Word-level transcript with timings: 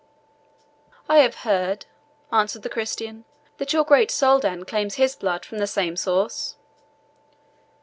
"I 1.07 1.17
have 1.19 1.35
heard," 1.45 1.85
answered 2.33 2.63
the 2.63 2.71
Christian, 2.71 3.23
"that 3.59 3.71
your 3.71 3.83
great 3.83 4.09
Soldan 4.09 4.65
claims 4.65 4.95
his 4.95 5.15
blood 5.15 5.45
from 5.45 5.59
the 5.59 5.67
same 5.67 5.95
source?" 5.95 6.55